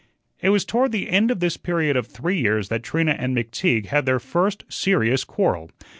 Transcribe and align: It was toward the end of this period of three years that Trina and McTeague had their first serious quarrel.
It 0.41 0.49
was 0.49 0.65
toward 0.65 0.91
the 0.93 1.11
end 1.11 1.29
of 1.29 1.41
this 1.41 1.57
period 1.57 1.95
of 1.95 2.07
three 2.07 2.39
years 2.39 2.69
that 2.69 2.81
Trina 2.81 3.11
and 3.11 3.37
McTeague 3.37 3.85
had 3.85 4.07
their 4.07 4.19
first 4.19 4.63
serious 4.67 5.23
quarrel. 5.23 5.69